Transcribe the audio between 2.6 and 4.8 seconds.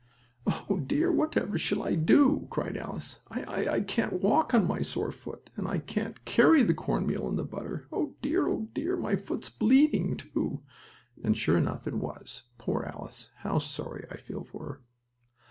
Alice again. "I I can't walk on